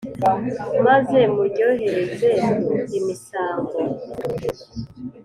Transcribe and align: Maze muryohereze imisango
Maze 0.85 1.19
muryohereze 1.35 2.31
imisango 2.97 3.77